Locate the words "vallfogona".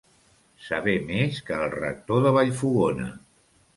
2.39-3.11